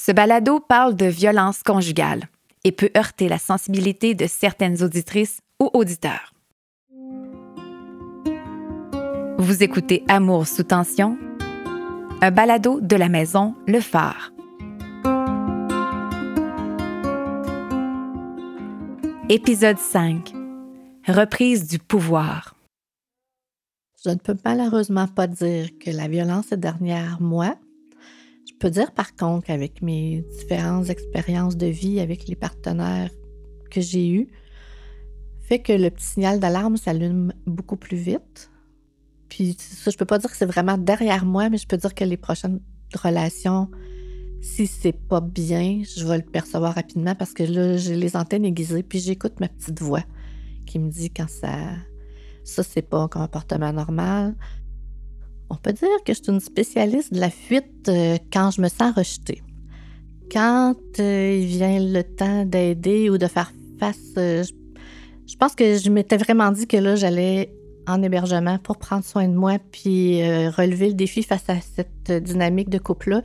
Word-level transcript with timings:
Ce 0.00 0.12
balado 0.12 0.60
parle 0.60 0.94
de 0.94 1.06
violence 1.06 1.64
conjugale 1.64 2.28
et 2.62 2.70
peut 2.70 2.90
heurter 2.96 3.28
la 3.28 3.38
sensibilité 3.38 4.14
de 4.14 4.28
certaines 4.28 4.84
auditrices 4.84 5.40
ou 5.60 5.70
auditeurs. 5.74 6.32
Vous 9.38 9.62
écoutez 9.64 10.04
Amour 10.06 10.46
sous 10.46 10.62
tension, 10.62 11.18
un 12.22 12.30
balado 12.30 12.80
de 12.80 12.94
la 12.94 13.08
maison 13.08 13.56
Le 13.66 13.80
Phare. 13.80 14.32
Épisode 19.28 19.78
5. 19.78 20.32
Reprise 21.08 21.66
du 21.66 21.80
pouvoir. 21.80 22.54
Je 24.04 24.10
ne 24.10 24.14
peux 24.14 24.36
malheureusement 24.44 25.08
pas 25.08 25.26
dire 25.26 25.70
que 25.80 25.90
la 25.90 26.06
violence 26.06 26.52
est 26.52 26.56
derrière 26.56 27.20
moi, 27.20 27.56
je 28.48 28.54
peux 28.58 28.70
dire 28.70 28.92
par 28.92 29.14
contre 29.14 29.46
qu'avec 29.46 29.82
mes 29.82 30.24
différentes 30.38 30.88
expériences 30.88 31.56
de 31.56 31.66
vie 31.66 32.00
avec 32.00 32.26
les 32.28 32.36
partenaires 32.36 33.10
que 33.70 33.80
j'ai 33.80 34.08
eus, 34.08 34.28
fait 35.40 35.60
que 35.60 35.72
le 35.72 35.90
petit 35.90 36.06
signal 36.06 36.40
d'alarme 36.40 36.76
s'allume 36.76 37.32
beaucoup 37.46 37.76
plus 37.76 37.96
vite. 37.96 38.50
Puis 39.28 39.56
ça, 39.58 39.90
je 39.90 39.96
peux 39.96 40.04
pas 40.04 40.18
dire 40.18 40.30
que 40.30 40.36
c'est 40.36 40.46
vraiment 40.46 40.78
derrière 40.78 41.24
moi, 41.24 41.50
mais 41.50 41.58
je 41.58 41.66
peux 41.66 41.76
dire 41.76 41.94
que 41.94 42.04
les 42.04 42.16
prochaines 42.16 42.60
relations, 42.94 43.70
si 44.40 44.66
c'est 44.66 44.92
pas 44.92 45.20
bien, 45.20 45.82
je 45.96 46.06
vais 46.06 46.18
le 46.18 46.22
percevoir 46.22 46.74
rapidement 46.74 47.14
parce 47.14 47.32
que 47.32 47.42
là, 47.42 47.76
j'ai 47.76 47.96
les 47.96 48.16
antennes 48.16 48.44
aiguisées, 48.44 48.82
puis 48.82 48.98
j'écoute 48.98 49.40
ma 49.40 49.48
petite 49.48 49.80
voix 49.80 50.04
qui 50.66 50.78
me 50.78 50.90
dit 50.90 51.10
quand 51.10 51.28
ça, 51.28 51.50
ça 52.44 52.62
c'est 52.62 52.82
pas 52.82 52.98
un 52.98 53.08
comportement 53.08 53.72
normal. 53.72 54.34
On 55.50 55.56
peut 55.56 55.72
dire 55.72 55.88
que 56.04 56.12
je 56.12 56.22
suis 56.22 56.32
une 56.32 56.40
spécialiste 56.40 57.12
de 57.12 57.20
la 57.20 57.30
fuite 57.30 57.88
euh, 57.88 58.18
quand 58.32 58.50
je 58.50 58.60
me 58.60 58.68
sens 58.68 58.94
rejetée. 58.94 59.42
Quand 60.30 60.74
euh, 61.00 61.38
il 61.40 61.46
vient 61.46 61.80
le 61.80 62.02
temps 62.02 62.44
d'aider 62.44 63.08
ou 63.08 63.16
de 63.16 63.26
faire 63.26 63.52
face, 63.80 63.96
euh, 64.18 64.44
je, 65.26 65.36
pense 65.36 65.54
que 65.54 65.78
je 65.78 65.88
m'étais 65.88 66.18
vraiment 66.18 66.50
dit 66.50 66.66
que 66.66 66.76
là, 66.76 66.96
j'allais 66.96 67.54
en 67.86 68.02
hébergement 68.02 68.58
pour 68.58 68.76
prendre 68.76 69.04
soin 69.04 69.26
de 69.26 69.34
moi 69.34 69.56
puis 69.72 70.22
relever 70.50 70.88
le 70.88 70.94
défi 70.94 71.22
face 71.22 71.48
à 71.48 71.54
cette 71.58 72.12
dynamique 72.22 72.68
de 72.68 72.76
couple-là. 72.76 73.22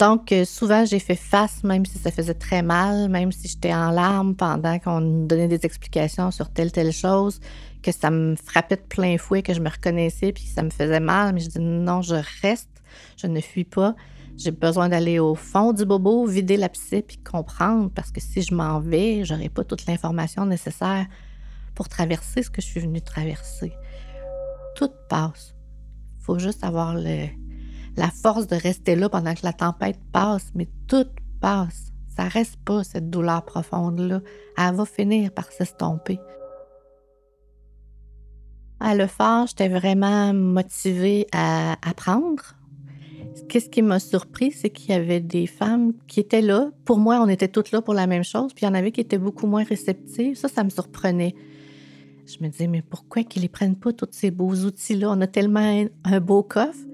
Donc, 0.00 0.34
souvent, 0.44 0.84
j'ai 0.84 0.98
fait 0.98 1.14
face, 1.14 1.62
même 1.62 1.86
si 1.86 1.98
ça 1.98 2.10
faisait 2.10 2.34
très 2.34 2.62
mal, 2.62 3.08
même 3.08 3.30
si 3.30 3.46
j'étais 3.46 3.72
en 3.72 3.92
larmes 3.92 4.34
pendant 4.34 4.80
qu'on 4.80 5.26
donnait 5.26 5.46
des 5.46 5.64
explications 5.64 6.32
sur 6.32 6.50
telle, 6.50 6.72
telle 6.72 6.90
chose 6.90 7.38
que 7.84 7.92
ça 7.92 8.10
me 8.10 8.34
frappait 8.34 8.76
de 8.76 8.82
plein 8.82 9.18
fouet, 9.18 9.42
que 9.42 9.52
je 9.52 9.60
me 9.60 9.68
reconnaissais, 9.68 10.32
puis 10.32 10.44
ça 10.44 10.62
me 10.62 10.70
faisait 10.70 11.00
mal. 11.00 11.34
Mais 11.34 11.40
je 11.40 11.50
dis 11.50 11.60
non, 11.60 12.00
je 12.00 12.16
reste, 12.42 12.82
je 13.16 13.26
ne 13.26 13.40
fuis 13.40 13.64
pas. 13.64 13.94
J'ai 14.36 14.50
besoin 14.50 14.88
d'aller 14.88 15.18
au 15.18 15.34
fond 15.34 15.72
du 15.72 15.84
bobo, 15.84 16.26
vider 16.26 16.56
la 16.56 16.70
psy, 16.70 17.02
puis 17.02 17.18
comprendre, 17.18 17.90
parce 17.94 18.10
que 18.10 18.20
si 18.20 18.42
je 18.42 18.54
m'en 18.54 18.80
vais, 18.80 19.24
j'aurai 19.24 19.48
pas 19.48 19.62
toute 19.62 19.86
l'information 19.86 20.46
nécessaire 20.46 21.06
pour 21.74 21.88
traverser 21.88 22.42
ce 22.42 22.50
que 22.50 22.62
je 22.62 22.66
suis 22.66 22.80
venue 22.80 23.02
traverser. 23.02 23.72
Tout 24.76 24.90
passe. 25.08 25.54
Faut 26.18 26.38
juste 26.38 26.64
avoir 26.64 26.94
la 26.94 28.10
force 28.10 28.46
de 28.46 28.56
rester 28.56 28.96
là 28.96 29.08
pendant 29.08 29.34
que 29.34 29.44
la 29.44 29.52
tempête 29.52 30.00
passe, 30.10 30.50
mais 30.54 30.68
tout 30.88 31.06
passe. 31.40 31.92
Ça 32.16 32.24
reste 32.24 32.56
pas, 32.64 32.82
cette 32.82 33.10
douleur 33.10 33.44
profonde-là. 33.44 34.20
Elle 34.56 34.74
va 34.74 34.86
finir 34.86 35.32
par 35.32 35.52
s'estomper. 35.52 36.18
Le 38.96 39.06
faire, 39.08 39.46
j'étais 39.48 39.68
vraiment 39.68 40.32
motivée 40.32 41.26
à 41.32 41.72
apprendre. 41.88 42.54
Qu'est-ce 43.48 43.68
qui 43.68 43.82
m'a 43.82 43.98
surpris, 43.98 44.52
c'est 44.52 44.70
qu'il 44.70 44.90
y 44.90 44.92
avait 44.92 45.20
des 45.20 45.48
femmes 45.48 45.94
qui 46.06 46.20
étaient 46.20 46.42
là. 46.42 46.70
Pour 46.84 46.98
moi, 46.98 47.20
on 47.20 47.28
était 47.28 47.48
toutes 47.48 47.72
là 47.72 47.82
pour 47.82 47.94
la 47.94 48.06
même 48.06 48.22
chose, 48.22 48.54
puis 48.54 48.64
il 48.64 48.68
y 48.68 48.70
en 48.70 48.74
avait 48.74 48.92
qui 48.92 49.00
étaient 49.00 49.18
beaucoup 49.18 49.48
moins 49.48 49.64
réceptives. 49.64 50.36
Ça, 50.36 50.48
ça 50.48 50.62
me 50.62 50.70
surprenait. 50.70 51.34
Je 52.26 52.36
me 52.40 52.48
disais, 52.48 52.68
mais 52.68 52.82
pourquoi 52.82 53.24
qu'ils 53.24 53.42
ne 53.42 53.48
prennent 53.48 53.76
pas 53.76 53.92
tous 53.92 54.08
ces 54.12 54.30
beaux 54.30 54.54
outils-là? 54.54 55.10
On 55.10 55.20
a 55.20 55.26
tellement 55.26 55.84
un 56.04 56.20
beau 56.20 56.42
coffre, 56.42 56.84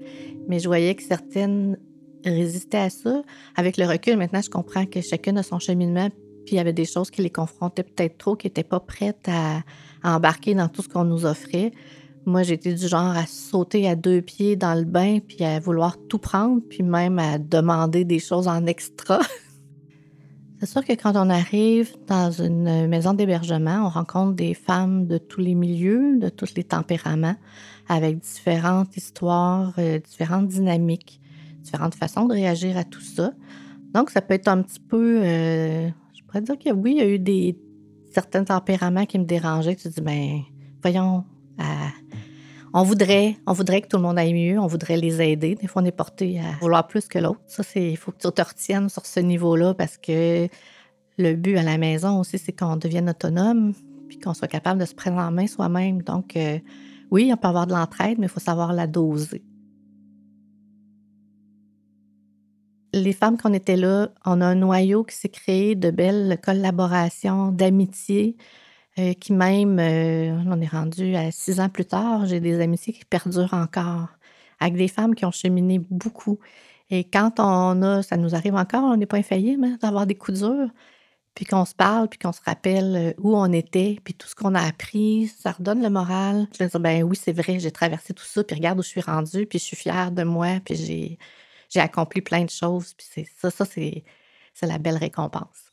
mais 0.47 0.59
je 0.59 0.67
voyais 0.67 0.95
que 0.95 1.03
certaines 1.03 1.77
résistaient 2.25 2.77
à 2.77 2.89
ça. 2.89 3.21
Avec 3.55 3.77
le 3.77 3.85
recul, 3.85 4.17
maintenant, 4.17 4.41
je 4.41 4.49
comprends 4.49 4.85
que 4.85 5.01
chacune 5.01 5.37
a 5.37 5.43
son 5.43 5.59
cheminement, 5.59 6.09
puis 6.45 6.55
il 6.55 6.57
y 6.57 6.59
avait 6.59 6.73
des 6.73 6.85
choses 6.85 7.09
qui 7.11 7.21
les 7.21 7.29
confrontaient 7.29 7.83
peut-être 7.83 8.17
trop, 8.17 8.35
qui 8.35 8.47
n'étaient 8.47 8.63
pas 8.63 8.79
prêtes 8.79 9.27
à, 9.27 9.61
embarquer 10.03 10.55
dans 10.55 10.67
tout 10.67 10.81
ce 10.81 10.89
qu'on 10.89 11.03
nous 11.03 11.25
offrait. 11.25 11.71
Moi, 12.25 12.43
j'étais 12.43 12.73
du 12.73 12.87
genre 12.87 13.15
à 13.15 13.25
sauter 13.25 13.87
à 13.87 13.95
deux 13.95 14.21
pieds 14.21 14.55
dans 14.55 14.73
le 14.73 14.83
bain, 14.85 15.19
puis 15.19 15.43
à 15.43 15.59
vouloir 15.59 15.97
tout 16.07 16.17
prendre, 16.17 16.61
puis 16.69 16.83
même 16.83 17.19
à 17.19 17.37
demander 17.37 18.03
des 18.05 18.19
choses 18.19 18.47
en 18.47 18.65
extra. 18.65 19.19
C'est 20.59 20.67
sûr 20.67 20.85
que 20.85 20.93
quand 20.93 21.13
on 21.15 21.29
arrive 21.31 21.95
dans 22.05 22.31
une 22.31 22.87
maison 22.87 23.15
d'hébergement, 23.15 23.85
on 23.85 23.89
rencontre 23.89 24.33
des 24.33 24.53
femmes 24.53 25.07
de 25.07 25.17
tous 25.17 25.41
les 25.41 25.55
milieux, 25.55 26.19
de 26.19 26.29
tous 26.29 26.53
les 26.55 26.63
tempéraments, 26.63 27.35
avec 27.89 28.19
différentes 28.19 28.95
histoires, 28.95 29.73
euh, 29.79 29.97
différentes 29.99 30.47
dynamiques, 30.47 31.19
différentes 31.63 31.95
façons 31.95 32.25
de 32.25 32.33
réagir 32.33 32.77
à 32.77 32.83
tout 32.83 33.01
ça. 33.01 33.33
Donc, 33.93 34.09
ça 34.09 34.21
peut 34.21 34.33
être 34.35 34.47
un 34.47 34.61
petit 34.61 34.79
peu, 34.79 35.21
euh, 35.23 35.89
je 36.33 36.39
pourrais 36.39 36.55
dire 36.55 36.73
que 36.73 36.77
oui, 36.77 36.91
il 36.91 36.97
y 36.97 37.01
a 37.01 37.07
eu 37.07 37.19
des 37.19 37.57
certains 38.13 38.45
tempéraments 38.45 39.05
qui 39.05 39.19
me 39.19 39.25
dérangeaient. 39.25 39.75
Tu 39.75 39.89
dis, 39.89 40.01
ben, 40.01 40.39
voyons, 40.81 41.25
euh, 41.59 41.63
on 42.73 42.83
voudrait, 42.83 43.35
on 43.45 43.53
voudrait 43.53 43.81
que 43.81 43.87
tout 43.87 43.97
le 43.97 44.03
monde 44.03 44.17
aille 44.17 44.33
mieux, 44.33 44.57
on 44.57 44.67
voudrait 44.67 44.95
les 44.95 45.21
aider. 45.21 45.55
Des 45.55 45.67
fois, 45.67 45.81
on 45.81 45.85
est 45.85 45.91
porté 45.91 46.39
à 46.39 46.57
vouloir 46.61 46.87
plus 46.87 47.07
que 47.07 47.19
l'autre. 47.19 47.41
Ça, 47.47 47.63
c'est, 47.63 47.91
il 47.91 47.97
faut 47.97 48.11
que 48.11 48.17
tu 48.17 48.31
te 48.31 48.41
retiennes 48.41 48.87
sur 48.87 49.05
ce 49.05 49.19
niveau-là 49.19 49.73
parce 49.73 49.97
que 49.97 50.47
le 51.17 51.33
but 51.33 51.57
à 51.57 51.63
la 51.63 51.77
maison 51.77 52.21
aussi, 52.21 52.37
c'est 52.37 52.57
qu'on 52.57 52.77
devienne 52.77 53.09
autonome 53.09 53.73
puis 54.07 54.17
qu'on 54.17 54.33
soit 54.33 54.47
capable 54.47 54.79
de 54.79 54.85
se 54.85 54.95
prendre 54.95 55.17
en 55.17 55.31
main 55.31 55.47
soi-même. 55.47 56.01
Donc, 56.01 56.37
euh, 56.37 56.59
oui, 57.11 57.29
on 57.33 57.37
peut 57.37 57.49
avoir 57.49 57.67
de 57.67 57.73
l'entraide, 57.73 58.19
mais 58.19 58.27
il 58.27 58.31
faut 58.31 58.39
savoir 58.39 58.71
la 58.71 58.87
doser. 58.87 59.43
Les 63.01 63.13
femmes 63.13 63.37
qu'on 63.37 63.53
était 63.53 63.75
là, 63.77 64.09
on 64.25 64.41
a 64.41 64.45
un 64.45 64.55
noyau 64.55 65.03
qui 65.03 65.15
s'est 65.15 65.29
créé 65.29 65.75
de 65.75 65.91
belles 65.91 66.39
collaborations, 66.43 67.51
d'amitié, 67.51 68.37
euh, 68.99 69.13
qui 69.13 69.33
même, 69.33 69.79
euh, 69.79 70.43
on 70.47 70.61
est 70.61 70.67
rendu 70.67 71.15
à 71.15 71.31
six 71.31 71.59
ans 71.59 71.69
plus 71.69 71.85
tard, 71.85 72.25
j'ai 72.25 72.39
des 72.39 72.59
amitiés 72.61 72.93
qui 72.93 73.05
perdurent 73.05 73.53
encore, 73.53 74.09
avec 74.59 74.75
des 74.75 74.87
femmes 74.87 75.15
qui 75.15 75.25
ont 75.25 75.31
cheminé 75.31 75.79
beaucoup. 75.89 76.39
Et 76.89 77.05
quand 77.05 77.39
on 77.39 77.81
a, 77.83 78.03
ça 78.03 78.17
nous 78.17 78.35
arrive 78.35 78.55
encore, 78.55 78.83
on 78.83 78.97
n'est 78.97 79.05
pas 79.05 79.17
infaillible 79.17 79.63
hein, 79.65 79.77
d'avoir 79.81 80.05
des 80.07 80.15
coups 80.15 80.39
durs, 80.39 80.69
puis 81.35 81.45
qu'on 81.45 81.65
se 81.65 81.75
parle, 81.75 82.09
puis 82.09 82.19
qu'on 82.19 82.33
se 82.33 82.41
rappelle 82.45 82.95
euh, 82.95 83.13
où 83.19 83.37
on 83.37 83.51
était, 83.53 83.99
puis 84.03 84.13
tout 84.13 84.27
ce 84.27 84.35
qu'on 84.35 84.55
a 84.55 84.61
appris, 84.61 85.27
ça 85.39 85.53
redonne 85.53 85.81
le 85.81 85.89
moral. 85.89 86.47
Je 86.53 86.59
vais 86.59 86.69
dire, 86.69 86.79
ben 86.81 87.03
oui, 87.03 87.15
c'est 87.15 87.31
vrai, 87.33 87.59
j'ai 87.59 87.71
traversé 87.71 88.13
tout 88.13 88.25
ça, 88.25 88.43
puis 88.43 88.55
regarde 88.55 88.79
où 88.79 88.83
je 88.83 88.89
suis 88.89 89.01
rendue, 89.01 89.45
puis 89.47 89.59
je 89.59 89.63
suis 89.65 89.77
fière 89.77 90.11
de 90.11 90.23
moi, 90.23 90.59
puis 90.65 90.75
j'ai 90.75 91.17
j'ai 91.71 91.79
accompli 91.79 92.21
plein 92.21 92.43
de 92.43 92.49
choses. 92.49 92.93
Puis 92.93 93.07
c'est 93.09 93.27
ça, 93.39 93.49
ça, 93.49 93.65
c'est, 93.65 94.03
la 94.61 94.77
belle 94.77 94.97
récompense. 94.97 95.71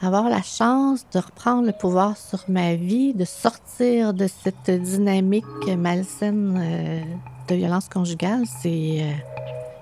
Avoir 0.00 0.28
la 0.28 0.42
chance 0.42 1.06
de 1.12 1.18
reprendre 1.18 1.66
le 1.66 1.72
pouvoir 1.72 2.16
sur 2.16 2.44
ma 2.48 2.74
vie, 2.74 3.14
de 3.14 3.24
sortir 3.24 4.12
de 4.12 4.26
cette 4.28 4.70
dynamique 4.70 5.44
malsaine 5.78 6.58
euh, 6.60 7.00
de 7.48 7.54
violence 7.54 7.88
conjugale, 7.88 8.44
c'est, 8.46 8.98
euh, 9.00 9.12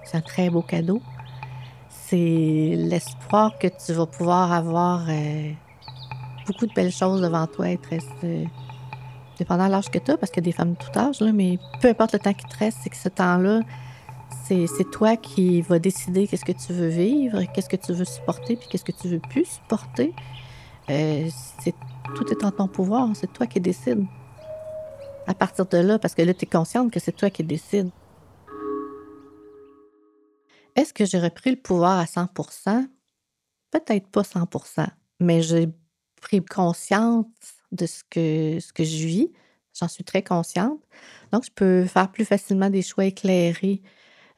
c'est 0.05 0.17
un 0.17 0.21
très 0.21 0.49
beau 0.49 0.63
cadeau. 0.63 1.03
C'est 1.91 2.75
l'espoir 2.77 3.59
que 3.59 3.67
tu 3.67 3.93
vas 3.93 4.07
pouvoir 4.07 4.53
avoir 4.53 5.07
euh, 5.09 5.51
beaucoup 6.47 6.67
de 6.67 6.73
belles 6.73 6.93
choses 6.93 7.21
devant 7.21 7.47
toi, 7.49 7.71
être 7.71 7.93
dépendant 9.39 9.67
de 9.67 9.71
l'âge 9.73 9.91
que 9.91 9.99
tu 9.99 10.11
as, 10.11 10.17
parce 10.17 10.31
qu'il 10.31 10.43
y 10.43 10.49
a 10.49 10.51
des 10.51 10.57
femmes 10.57 10.73
de 10.73 10.79
tout 10.79 10.99
âge, 10.99 11.21
là, 11.21 11.33
mais 11.33 11.59
peu 11.81 11.89
importe 11.89 12.13
le 12.13 12.19
temps 12.19 12.33
qui 12.33 12.45
te 12.47 12.59
reste, 12.59 12.79
c'est 12.83 12.91
que 12.91 12.97
ce 12.97 13.09
temps-là, 13.09 13.61
c'est, 14.45 14.91
toi 14.91 15.17
qui 15.17 15.63
vas 15.63 15.79
décider 15.79 16.27
qu'est-ce 16.27 16.45
que 16.45 16.53
tu 16.53 16.73
veux 16.73 16.89
vivre, 16.89 17.43
qu'est-ce 17.55 17.69
que 17.69 17.77
tu 17.77 17.93
veux 17.93 18.05
supporter, 18.05 18.57
puis 18.57 18.69
qu'est-ce 18.69 18.85
que 18.85 18.93
tu 18.93 19.09
veux 19.09 19.21
plus 19.21 19.47
supporter. 19.47 20.15
Euh, 20.91 21.29
tout 22.15 22.31
est 22.31 22.45
en 22.45 22.51
ton 22.51 22.69
pouvoir, 22.69 23.09
c'est 23.15 23.33
toi 23.33 23.47
qui 23.47 23.61
décides. 23.61 24.05
À 25.27 25.35
partir 25.35 25.67
de 25.67 25.79
là, 25.79 25.99
parce 25.99 26.15
que 26.15 26.23
là, 26.23 26.35
tu 26.35 26.45
es 26.45 26.49
consciente 26.49 26.91
que 26.91 27.01
c'est 27.01 27.13
toi 27.13 27.31
qui 27.31 27.45
décides. 27.45 27.91
Est-ce 30.77 30.93
que 30.93 31.05
j'ai 31.05 31.19
repris 31.19 31.51
le 31.51 31.57
pouvoir 31.57 31.99
à 31.99 32.05
100% 32.05 32.89
Peut-être 33.71 34.09
pas 34.09 34.23
100% 34.23 34.87
mais 35.23 35.41
j'ai 35.41 35.69
pris 36.21 36.45
conscience 36.45 37.27
de 37.73 37.87
ce 37.87 38.05
que, 38.09 38.59
je 38.85 39.07
vis. 39.07 39.33
J'en 39.79 39.89
suis 39.89 40.05
très 40.05 40.23
consciente. 40.23 40.81
Donc, 41.33 41.45
je 41.45 41.51
peux 41.51 41.87
faire 41.87 42.11
plus 42.13 42.25
facilement 42.25 42.71
des 42.71 42.83
choix 42.83 43.07
éclairés. 43.07 43.83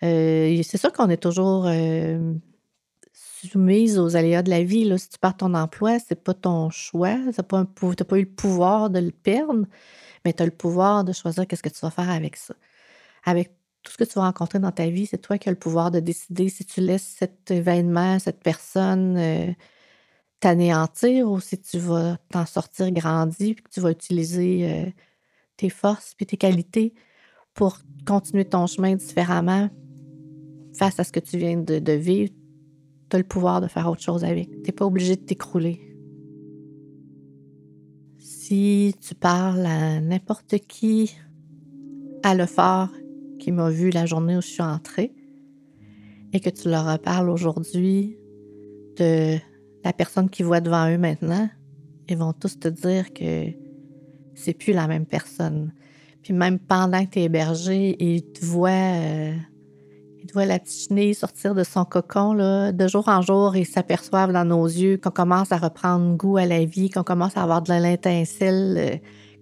Euh, 0.03 0.63
c'est 0.63 0.79
sûr 0.79 0.93
qu'on 0.93 1.11
est 1.11 1.23
toujours 1.23 1.67
euh, 1.67 2.35
soumise 3.13 3.99
aux 3.99 4.17
aléas 4.17 4.43
de 4.43 4.51
la 4.51 4.63
vie. 4.63 4.85
Là. 4.85 4.99
Si 4.99 5.09
tu 5.09 5.19
perds 5.19 5.37
ton 5.37 5.55
emploi, 5.55 5.99
c'est 5.99 6.23
pas 6.23 6.35
ton 6.35 6.71
choix. 6.71 7.17
Tu 7.17 7.27
n'as 7.27 7.43
pas, 7.43 7.65
pas, 7.65 8.19
eu 8.19 8.23
le 8.23 8.27
pouvoir 8.27 8.91
de 8.91 9.01
le 9.01 9.11
perdre, 9.11 9.67
mais 10.25 10.33
tu 10.33 10.43
as 10.43 10.47
le 10.47 10.53
pouvoir 10.53 11.05
de 11.05 11.13
choisir 11.13 11.47
qu'est-ce 11.47 11.63
que 11.63 11.69
tu 11.69 11.81
vas 11.81 11.91
faire 11.91 12.11
avec 12.11 12.37
ça. 12.37 12.55
Avec 13.25 13.53
tout 13.83 13.93
ce 13.93 13.99
que 13.99 14.05
tu 14.05 14.15
vas 14.15 14.23
rencontrer 14.23 14.59
dans 14.59 14.73
ta 14.73 14.87
vie, 14.89 15.07
c'est 15.07 15.19
toi 15.19 15.39
qui 15.39 15.49
as 15.49 15.53
le 15.53 15.59
pouvoir 15.59 15.91
de 15.91 16.01
décider 16.01 16.49
si 16.49 16.65
tu 16.65 16.81
laisses 16.81 17.17
cet 17.19 17.51
événement, 17.51 18.19
cette 18.19 18.43
personne 18.43 19.17
euh, 19.19 19.53
t'anéantir 20.45 21.27
ou 21.31 21.41
si 21.41 21.59
tu 21.59 21.79
vas 21.79 22.19
t'en 22.29 22.45
sortir 22.45 22.93
grandi, 22.93 23.55
puis 23.55 23.65
que 23.65 23.71
tu 23.71 23.81
vas 23.81 23.91
utiliser 23.91 24.71
euh, 24.71 24.91
tes 25.57 25.71
forces 25.71 26.13
puis 26.15 26.27
tes 26.27 26.37
qualités 26.37 26.93
pour 27.55 27.79
continuer 28.07 28.45
ton 28.45 28.67
chemin 28.67 28.95
différemment 28.95 29.71
face 30.77 31.01
à 31.01 31.05
ce 31.05 31.13
que 31.13 31.21
tu 31.21 31.39
viens 31.39 31.57
de, 31.57 31.93
vivre. 31.93 32.31
Tu 33.09 33.17
as 33.17 33.19
le 33.21 33.25
pouvoir 33.25 33.63
de 33.63 33.69
faire 33.69 33.89
autre 33.89 34.03
chose 34.03 34.23
avec. 34.23 34.51
Tu 34.51 34.67
n'es 34.67 34.73
pas 34.73 34.85
obligé 34.85 35.17
de 35.17 35.23
t'écrouler. 35.23 35.81
Si 38.19 38.95
tu 39.01 39.15
parles 39.15 39.65
à 39.65 39.99
n'importe 40.03 40.59
qui 40.69 41.17
à 42.23 42.35
le 42.35 42.45
qui 43.39 43.51
m'a 43.51 43.71
vu 43.71 43.89
la 43.89 44.05
journée 44.05 44.37
où 44.37 44.43
je 44.43 44.49
suis 44.49 44.63
entrée 44.63 45.15
et 46.35 46.41
que 46.41 46.51
tu 46.51 46.69
leur 46.69 46.93
reparles 46.93 47.31
aujourd'hui 47.31 48.19
de 48.99 49.39
la 49.85 49.93
personne 49.93 50.31
qui 50.31 50.43
voit 50.43 50.61
devant 50.61 50.91
eux 50.91 50.99
maintenant, 50.99 51.49
ils 52.09 52.17
vont 52.17 52.33
tous 52.33 52.59
te 52.59 52.69
dire 52.69 53.13
que 53.13 53.47
c'est 54.35 54.55
plus 54.55 54.73
la 54.73 54.87
même 54.87 55.07
personne. 55.07 55.73
Puis 56.23 56.33
même 56.33 56.59
pendant 56.59 57.05
que 57.05 57.11
tu 57.11 57.19
es 57.21 57.25
hébergé, 57.25 57.97
ils 58.03 58.23
te 58.23 58.45
voient, 58.45 58.71
euh, 58.71 59.35
ils 60.23 60.33
voient 60.33 60.47
la 60.47 60.59
petite 60.59 60.89
chenille 60.89 61.15
sortir 61.15 61.55
de 61.55 61.63
son 61.63 61.85
cocon. 61.85 62.35
De 62.73 62.89
jour 62.89 63.09
en 63.09 63.21
jour, 63.21 63.57
ils 63.57 63.67
s'aperçoivent 63.67 64.33
dans 64.33 64.45
nos 64.45 64.67
yeux 64.67 64.97
qu'on 64.97 65.11
commence 65.11 65.53
à 65.53 65.59
reprendre 65.59 66.17
goût 66.17 66.39
à 66.39 66.47
la 66.47 66.65
vie, 66.65 66.89
qu'on 66.89 67.05
commence 67.05 67.37
à 67.37 67.43
avoir 67.43 67.63
de 67.63 67.73
l'intincelle. 67.73 68.77
Euh, 68.79 68.97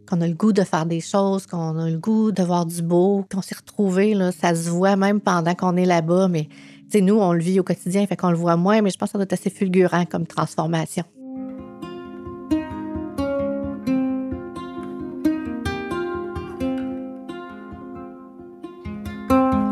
qu'on 0.09 0.21
a 0.21 0.27
le 0.27 0.35
goût 0.35 0.53
de 0.53 0.62
faire 0.62 0.85
des 0.85 1.00
choses, 1.00 1.47
qu'on 1.47 1.79
a 1.79 1.89
le 1.89 1.97
goût 1.97 2.33
de 2.33 2.43
voir 2.43 2.67
du 2.67 2.83
beau, 2.83 3.25
qu'on 3.33 3.41
s'est 3.41 3.55
retrouvé 3.55 4.15
là, 4.15 4.33
ça 4.33 4.53
se 4.53 4.69
voit 4.69 4.97
même 4.97 5.21
pendant 5.21 5.55
qu'on 5.55 5.77
est 5.77 5.85
là-bas, 5.85 6.27
mais 6.27 6.49
nous, 7.00 7.19
on 7.19 7.33
le 7.33 7.41
vit 7.41 7.61
au 7.61 7.62
quotidien, 7.62 8.06
fait 8.06 8.17
qu'on 8.17 8.31
le 8.31 8.37
voit 8.37 8.56
moins, 8.56 8.83
mais 8.83 8.91
je 8.91 8.99
pense 8.99 9.09
que 9.09 9.12
ça 9.12 9.19
doit 9.19 9.25
être 9.25 9.33
assez 9.33 9.50
fulgurant 9.50 10.05
comme 10.05 10.27
transformation. 10.27 11.05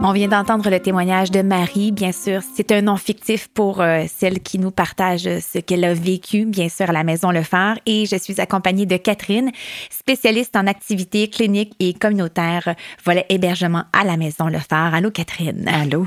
On 0.02 0.12
vient 0.12 0.28
d'entendre 0.28 0.70
le 0.70 0.80
témoignage 0.80 1.30
de 1.30 1.42
Marie. 1.42 1.92
Bien 1.92 2.10
sûr, 2.10 2.40
c'est 2.54 2.72
un 2.72 2.80
nom 2.80 2.96
fictif 2.96 3.48
pour 3.48 3.82
euh, 3.82 4.04
celle 4.08 4.40
qui 4.40 4.58
nous 4.58 4.70
partage 4.70 5.24
ce 5.24 5.58
qu'elle 5.58 5.84
a 5.84 5.92
vécu, 5.92 6.46
bien 6.46 6.70
sûr, 6.70 6.88
à 6.88 6.92
la 6.92 7.04
Maison 7.04 7.30
Le 7.30 7.42
Phare. 7.42 7.76
Et 7.84 8.06
je 8.06 8.16
suis 8.16 8.40
accompagnée 8.40 8.86
de 8.86 8.96
Catherine, 8.96 9.50
spécialiste 9.90 10.56
en 10.56 10.66
activités 10.66 11.28
cliniques 11.28 11.74
et 11.80 11.92
communautaires, 11.92 12.74
volet 13.04 13.26
hébergement 13.28 13.84
à 13.92 14.04
la 14.04 14.16
Maison 14.16 14.46
Le 14.46 14.58
Phare. 14.58 14.94
Allô, 14.94 15.10
Catherine? 15.10 15.68
Allô? 15.68 16.06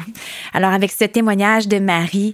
Alors, 0.54 0.72
avec 0.72 0.92
ce 0.92 1.06
témoignage 1.06 1.68
de 1.68 1.78
Marie, 1.78 2.34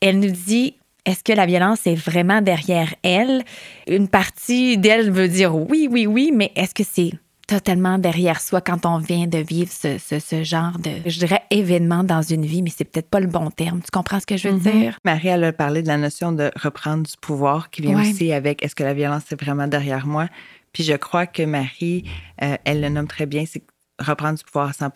elle 0.00 0.18
nous 0.18 0.32
dit 0.32 0.74
est-ce 1.04 1.22
que 1.22 1.32
la 1.32 1.46
violence 1.46 1.86
est 1.86 1.94
vraiment 1.94 2.42
derrière 2.42 2.92
elle? 3.04 3.44
Une 3.86 4.08
partie 4.08 4.76
d'elle 4.76 5.12
veut 5.12 5.28
dire 5.28 5.54
oui, 5.54 5.86
oui, 5.88 6.08
oui, 6.08 6.32
mais 6.34 6.50
est-ce 6.56 6.74
que 6.74 6.82
c'est 6.82 7.12
totalement 7.46 7.98
derrière 7.98 8.40
soi 8.40 8.60
quand 8.60 8.86
on 8.86 8.98
vient 8.98 9.26
de 9.26 9.38
vivre 9.38 9.70
ce, 9.70 9.98
ce, 9.98 10.42
genre 10.42 10.78
de, 10.78 11.08
je 11.08 11.18
dirais, 11.18 11.42
événement 11.50 12.02
dans 12.02 12.22
une 12.22 12.44
vie, 12.44 12.62
mais 12.62 12.70
c'est 12.70 12.84
peut-être 12.84 13.08
pas 13.08 13.20
le 13.20 13.28
bon 13.28 13.50
terme. 13.50 13.80
Tu 13.80 13.90
comprends 13.92 14.20
ce 14.20 14.26
que 14.26 14.36
je 14.36 14.48
veux 14.48 14.58
mm-hmm. 14.58 14.80
dire? 14.80 14.98
Marie, 15.04 15.28
elle 15.28 15.44
a 15.44 15.52
parlé 15.52 15.82
de 15.82 15.88
la 15.88 15.96
notion 15.96 16.32
de 16.32 16.50
reprendre 16.56 17.04
du 17.04 17.16
pouvoir 17.20 17.70
qui 17.70 17.82
vient 17.82 18.00
aussi 18.00 18.32
avec 18.32 18.64
est-ce 18.64 18.74
que 18.74 18.82
la 18.82 18.94
violence 18.94 19.30
est 19.30 19.40
vraiment 19.40 19.68
derrière 19.68 20.06
moi? 20.06 20.28
Puis 20.72 20.82
je 20.82 20.94
crois 20.94 21.26
que 21.26 21.42
Marie, 21.42 22.04
euh, 22.42 22.56
elle 22.64 22.80
le 22.80 22.88
nomme 22.88 23.06
très 23.06 23.26
bien, 23.26 23.44
c'est 23.46 23.62
reprendre 23.98 24.38
du 24.38 24.44
pouvoir 24.44 24.68
à 24.68 24.72
100 24.72 24.90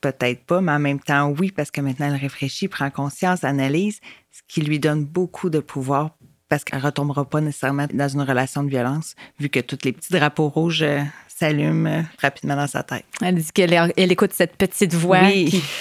peut-être 0.00 0.44
pas, 0.44 0.60
mais 0.60 0.72
en 0.72 0.78
même 0.78 1.00
temps, 1.00 1.30
oui, 1.30 1.50
parce 1.50 1.70
que 1.70 1.80
maintenant, 1.80 2.06
elle 2.06 2.20
réfléchit, 2.20 2.68
prend 2.68 2.90
conscience, 2.90 3.42
analyse, 3.44 4.00
ce 4.30 4.40
qui 4.46 4.60
lui 4.60 4.78
donne 4.78 5.04
beaucoup 5.04 5.50
de 5.50 5.58
pouvoir 5.58 6.16
parce 6.48 6.64
qu'elle 6.64 6.80
ne 6.80 6.84
retombera 6.84 7.24
pas 7.24 7.40
nécessairement 7.40 7.86
dans 7.92 8.08
une 8.08 8.22
relation 8.22 8.62
de 8.62 8.70
violence, 8.70 9.14
vu 9.38 9.48
que 9.48 9.60
tous 9.60 9.78
les 9.84 9.92
petits 9.92 10.12
drapeaux 10.12 10.48
rouges 10.48 10.82
euh, 10.82 11.00
s'allume 11.26 11.86
euh, 11.86 12.02
rapidement 12.20 12.56
dans 12.56 12.66
sa 12.66 12.82
tête. 12.82 13.04
Elle 13.20 13.36
dit 13.36 13.52
qu'elle 13.52 13.92
elle 13.96 14.12
écoute 14.12 14.32
cette 14.32 14.56
petite 14.56 14.94
voix. 14.94 15.22
Oui. 15.22 15.62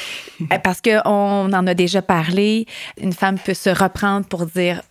Euh, 0.51 0.59
parce 0.59 0.81
qu'on 0.81 1.53
en 1.53 1.65
a 1.65 1.73
déjà 1.73 2.01
parlé, 2.01 2.65
une 2.99 3.13
femme 3.13 3.39
peut 3.39 3.53
se 3.53 3.69
reprendre 3.69 4.25
pour 4.25 4.45
dire 4.45 4.81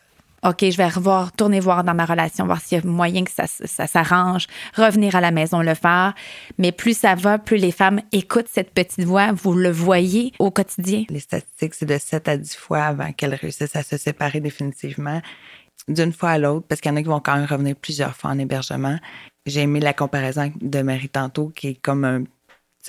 OK, 0.44 0.58
je 0.60 0.76
vais 0.76 0.88
revoir, 0.88 1.32
tourner 1.32 1.58
voir 1.58 1.84
dans 1.84 1.94
ma 1.94 2.04
relation, 2.04 2.44
voir 2.44 2.60
s'il 2.60 2.78
y 2.78 2.80
a 2.80 2.84
moyen 2.86 3.24
que 3.24 3.30
ça, 3.30 3.44
ça 3.46 3.86
s'arrange, 3.86 4.46
revenir 4.74 5.16
à 5.16 5.20
la 5.22 5.30
maison 5.30 5.60
le 5.60 5.74
faire. 5.74 6.14
Mais 6.58 6.70
plus 6.70 6.96
ça 6.96 7.14
va, 7.14 7.38
plus 7.38 7.56
les 7.56 7.72
femmes 7.72 8.00
écoutent 8.12 8.48
cette 8.50 8.70
petite 8.70 9.04
voix. 9.04 9.32
Vous 9.32 9.54
le 9.54 9.70
voyez 9.70 10.32
au 10.38 10.50
quotidien. 10.50 11.04
Les 11.08 11.20
statistiques, 11.20 11.74
c'est 11.74 11.86
de 11.86 11.98
7 11.98 12.28
à 12.28 12.36
10 12.36 12.56
fois 12.56 12.84
avant 12.84 13.12
qu'elles 13.12 13.34
réussissent 13.34 13.76
à 13.76 13.82
se 13.82 13.96
séparer 13.96 14.40
définitivement 14.40 15.22
d'une 15.88 16.12
fois 16.12 16.30
à 16.30 16.38
l'autre, 16.38 16.66
parce 16.66 16.80
qu'il 16.80 16.90
y 16.90 16.94
en 16.94 16.96
a 16.96 17.02
qui 17.02 17.08
vont 17.08 17.20
quand 17.20 17.36
même 17.36 17.46
revenir 17.46 17.76
plusieurs 17.76 18.16
fois 18.16 18.30
en 18.30 18.38
hébergement. 18.38 18.98
J'ai 19.46 19.60
aimé 19.60 19.80
la 19.80 19.92
comparaison 19.92 20.50
de 20.60 20.82
Marie 20.82 21.08
tantôt, 21.08 21.48
qui 21.48 21.68
est 21.68 21.74
comme 21.74 22.04
un, 22.04 22.24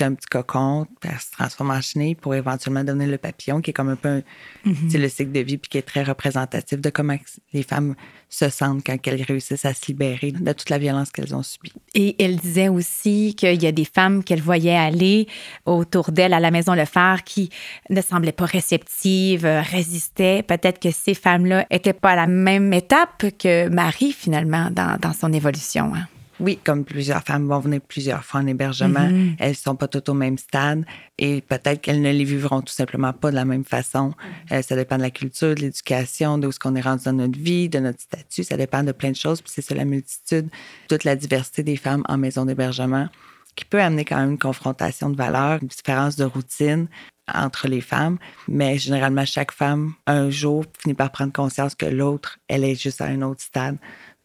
un 0.03 0.13
petit 0.13 0.27
cocon, 0.27 0.85
elle 1.03 1.19
se 1.19 1.31
transforme 1.31 1.71
en 1.71 1.81
chenille 1.81 2.15
pour 2.15 2.35
éventuellement 2.35 2.83
donner 2.83 3.07
le 3.07 3.17
papillon, 3.17 3.61
qui 3.61 3.69
est 3.69 3.73
comme 3.73 3.89
un 3.89 3.95
peu 3.95 4.21
mm-hmm. 4.65 4.97
le 4.97 5.09
cycle 5.09 5.31
de 5.31 5.39
vie, 5.39 5.57
puis 5.57 5.69
qui 5.69 5.77
est 5.77 5.83
très 5.83 6.03
représentatif 6.03 6.79
de 6.79 6.89
comment 6.89 7.15
les 7.53 7.63
femmes 7.63 7.95
se 8.29 8.49
sentent 8.49 8.83
quand 8.85 8.97
elles 9.07 9.23
réussissent 9.23 9.65
à 9.65 9.73
se 9.73 9.87
libérer 9.87 10.31
de 10.31 10.51
toute 10.51 10.69
la 10.69 10.77
violence 10.77 11.11
qu'elles 11.11 11.33
ont 11.35 11.43
subie. 11.43 11.73
Et 11.93 12.21
elle 12.23 12.35
disait 12.35 12.67
aussi 12.67 13.35
qu'il 13.35 13.61
y 13.61 13.67
a 13.67 13.71
des 13.71 13.85
femmes 13.85 14.23
qu'elle 14.23 14.41
voyait 14.41 14.75
aller 14.75 15.27
autour 15.65 16.11
d'elle 16.11 16.33
à 16.33 16.39
la 16.39 16.51
maison 16.51 16.73
Le 16.73 16.85
Phare 16.85 17.23
qui 17.23 17.49
ne 17.89 18.01
semblaient 18.01 18.31
pas 18.31 18.45
réceptives, 18.45 19.45
résistaient. 19.45 20.43
Peut-être 20.43 20.79
que 20.79 20.91
ces 20.91 21.13
femmes-là 21.13 21.65
n'étaient 21.71 21.93
pas 21.93 22.11
à 22.11 22.15
la 22.15 22.27
même 22.27 22.73
étape 22.73 23.25
que 23.39 23.69
Marie, 23.69 24.11
finalement, 24.11 24.69
dans, 24.71 24.97
dans 24.99 25.13
son 25.13 25.31
évolution. 25.31 25.93
Hein. 25.95 26.07
Oui, 26.39 26.59
comme 26.63 26.83
plusieurs 26.83 27.23
femmes 27.23 27.47
vont 27.47 27.59
venir 27.59 27.79
plusieurs 27.81 28.23
fois 28.23 28.41
en 28.41 28.47
hébergement, 28.47 29.07
mm-hmm. 29.07 29.35
elles 29.39 29.55
sont 29.55 29.75
pas 29.75 29.87
toutes 29.87 30.09
au 30.09 30.13
même 30.13 30.37
stade 30.37 30.85
et 31.17 31.41
peut-être 31.41 31.81
qu'elles 31.81 32.01
ne 32.01 32.11
les 32.11 32.23
vivront 32.23 32.61
tout 32.61 32.73
simplement 32.73 33.13
pas 33.13 33.31
de 33.31 33.35
la 33.35 33.45
même 33.45 33.63
façon. 33.63 34.09
Mm-hmm. 34.09 34.53
Euh, 34.57 34.61
ça 34.61 34.75
dépend 34.75 34.97
de 34.97 35.01
la 35.01 35.11
culture, 35.11 35.55
de 35.55 35.61
l'éducation, 35.61 36.37
de 36.37 36.47
où 36.47 36.51
ce 36.51 36.59
qu'on 36.59 36.75
est 36.75 36.81
rendu 36.81 37.05
dans 37.05 37.13
notre 37.13 37.39
vie, 37.39 37.69
de 37.69 37.79
notre 37.79 38.01
statut. 38.01 38.43
Ça 38.43 38.57
dépend 38.57 38.83
de 38.83 38.91
plein 38.91 39.11
de 39.11 39.15
choses. 39.15 39.41
Puis 39.41 39.51
c'est 39.55 39.61
ça 39.61 39.75
la 39.75 39.85
multitude, 39.85 40.49
toute 40.89 41.05
la 41.05 41.15
diversité 41.15 41.63
des 41.63 41.77
femmes 41.77 42.03
en 42.09 42.17
maison 42.17 42.45
d'hébergement 42.45 43.07
qui 43.55 43.65
peut 43.65 43.81
amener 43.81 44.05
quand 44.05 44.17
même 44.17 44.31
une 44.31 44.37
confrontation 44.37 45.09
de 45.09 45.15
valeurs, 45.15 45.59
une 45.61 45.69
différence 45.69 46.15
de 46.15 46.25
routine 46.25 46.87
entre 47.33 47.67
les 47.67 47.81
femmes, 47.81 48.17
mais 48.47 48.77
généralement, 48.77 49.25
chaque 49.25 49.51
femme, 49.51 49.93
un 50.05 50.29
jour, 50.29 50.65
finit 50.77 50.93
par 50.93 51.11
prendre 51.11 51.33
conscience 51.33 51.73
que 51.73 51.85
l'autre, 51.85 52.37
elle 52.47 52.63
est 52.63 52.75
juste 52.75 53.01
à 53.01 53.05
un 53.05 53.21
autre 53.23 53.41
stade. 53.41 53.77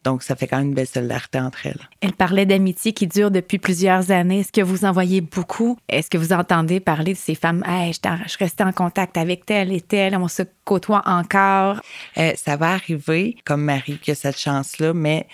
Donc, 0.03 0.23
ça 0.23 0.35
fait 0.35 0.47
quand 0.47 0.57
même 0.57 0.69
une 0.69 0.73
belle 0.73 0.87
solidarité 0.87 1.39
entre 1.39 1.67
elles. 1.67 1.89
Elle 2.01 2.13
parlait 2.13 2.45
d'amitié 2.45 2.93
qui 2.93 3.07
dure 3.07 3.29
depuis 3.29 3.59
plusieurs 3.59 4.09
années. 4.11 4.39
Est-ce 4.39 4.51
que 4.51 4.61
vous 4.61 4.85
en 4.85 4.91
voyez 4.91 5.21
beaucoup? 5.21 5.77
Est-ce 5.87 6.09
que 6.09 6.17
vous 6.17 6.33
entendez 6.33 6.79
parler 6.79 7.13
de 7.13 7.17
ces 7.17 7.35
femmes? 7.35 7.63
Hey, 7.67 7.93
je, 7.93 8.37
restais 8.37 8.63
en 8.63 8.71
contact 8.71 9.17
avec 9.17 9.45
telle 9.45 9.71
et 9.71 9.81
telle, 9.81 10.15
on 10.15 10.27
se 10.27 10.43
côtoie 10.65 11.03
encore. 11.05 11.79
Euh, 12.17 12.31
ça 12.35 12.57
va 12.57 12.71
arriver, 12.71 13.37
comme 13.45 13.63
Marie, 13.63 13.99
qui 13.99 14.11
a 14.11 14.15
cette 14.15 14.39
chance-là, 14.39 14.93
mais 14.93 15.27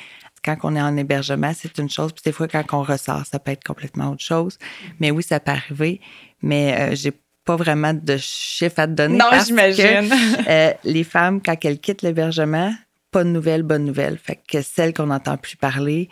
quand 0.44 0.58
on 0.64 0.76
est 0.76 0.82
en 0.82 0.96
hébergement, 0.98 1.52
c'est 1.56 1.78
une 1.78 1.90
chose. 1.90 2.12
Puis 2.14 2.24
des 2.26 2.32
fois, 2.32 2.48
quand 2.48 2.64
on 2.74 2.84
ressort, 2.84 3.26
ça 3.26 3.40
peut 3.40 3.52
être 3.52 3.64
complètement 3.64 4.12
autre 4.12 4.24
chose. 4.24 4.58
Mais 5.00 5.12
oui, 5.12 5.24
ça 5.24 5.40
peut 5.40 5.52
arriver. 5.52 6.02
Mais 6.42 6.76
euh, 6.78 6.96
j'ai 6.96 7.14
pas 7.46 7.56
vraiment 7.56 7.94
de 7.94 8.18
chiffres 8.18 8.80
à 8.80 8.88
te 8.88 8.92
donner. 8.92 9.18
Non, 9.18 9.26
j'imagine. 9.46 10.14
Euh, 10.48 10.72
les 10.84 11.04
femmes, 11.04 11.42
quand 11.42 11.56
elles 11.66 11.80
quittent 11.80 12.02
l'hébergement, 12.02 12.74
pas 13.12 13.24
de 13.24 13.30
nouvelles, 13.30 13.64
bonne 13.64 13.86
nouvelle. 13.86 14.18
Fait 14.18 14.40
que 14.48 14.62
celle 14.62 14.94
qu'on 14.94 15.08
n'entend 15.08 15.38
plus 15.38 15.56
parler, 15.56 16.10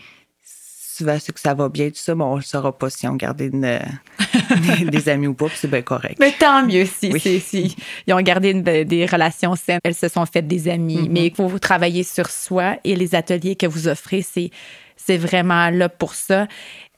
souvent 0.96 1.18
c'est 1.20 1.34
que 1.34 1.40
ça 1.40 1.54
va 1.54 1.70
bien, 1.70 1.90
tout 1.90 1.96
ça, 1.96 2.16
mais 2.16 2.24
on 2.24 2.38
ne 2.38 2.42
saura 2.42 2.78
pas 2.78 2.90
si 2.90 3.08
on 3.08 3.16
gardé 3.16 3.50
des, 4.92 5.10
amis 5.10 5.28
ou 5.28 5.34
pas, 5.34 5.48
c'est 5.54 5.70
bien 5.70 5.82
correct. 5.82 6.18
Mais 6.20 6.32
tant 6.32 6.66
mieux 6.66 6.86
si, 6.86 7.12
si, 7.20 7.75
ils 8.08 8.14
ont 8.14 8.22
gardé 8.22 8.54
des 8.86 9.06
relations 9.06 9.56
saines, 9.56 9.80
elles 9.84 9.96
se 9.96 10.08
sont 10.08 10.25
faites 10.25 10.48
des 10.48 10.68
amis. 10.70 11.04
Mm-hmm. 11.04 11.12
Mais 11.12 11.28
il 11.28 11.36
faut 11.36 11.60
travailler 11.60 12.04
sur 12.04 12.30
soi 12.30 12.78
et 12.84 12.96
les 12.96 13.16
ateliers 13.16 13.56
que 13.56 13.68
vous 13.68 13.88
offrez, 13.88 14.22
c'est, 14.22 14.50
c'est 14.96 15.18
vraiment 15.18 15.70
là 15.70 15.90
pour 15.90 16.14
ça. 16.14 16.48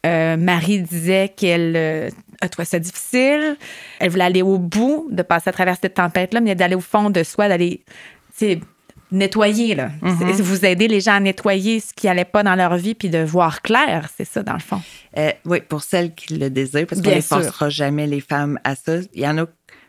Euh, 0.05 0.37
Marie 0.37 0.81
disait 0.81 1.33
qu'elle 1.35 1.75
euh, 1.75 2.09
a 2.41 2.49
trouvé 2.49 2.65
ça 2.65 2.79
difficile. 2.79 3.57
Elle 3.99 4.09
voulait 4.09 4.25
aller 4.25 4.41
au 4.41 4.57
bout, 4.57 5.07
de 5.11 5.23
passer 5.23 5.49
à 5.49 5.53
travers 5.53 5.75
cette 5.81 5.95
tempête-là, 5.95 6.39
mais 6.39 6.55
d'aller 6.55 6.75
au 6.75 6.81
fond 6.81 7.09
de 7.09 7.23
soi, 7.23 7.49
d'aller 7.49 7.83
nettoyer, 9.11 9.75
là. 9.75 9.89
Mm-hmm. 10.01 10.41
Vous 10.41 10.65
aider 10.65 10.87
les 10.87 11.01
gens 11.01 11.13
à 11.13 11.19
nettoyer 11.19 11.79
ce 11.79 11.93
qui 11.93 12.07
n'allait 12.07 12.25
pas 12.25 12.43
dans 12.43 12.55
leur 12.55 12.75
vie 12.77 12.95
puis 12.95 13.09
de 13.09 13.19
voir 13.19 13.61
clair, 13.61 14.09
c'est 14.15 14.25
ça, 14.25 14.43
dans 14.43 14.53
le 14.53 14.59
fond. 14.59 14.81
Euh, 15.17 15.31
oui, 15.45 15.61
pour 15.61 15.83
celles 15.83 16.13
qui 16.13 16.35
le 16.35 16.49
désirent, 16.49 16.87
parce 16.87 17.01
qu'on 17.01 17.15
ne 17.15 17.21
forcera 17.21 17.69
jamais 17.69 18.07
les 18.07 18.21
femmes 18.21 18.59
à 18.63 18.75
ça. 18.75 18.97
Il 19.13 19.21
y 19.21 19.27
en 19.27 19.37
a 19.37 19.45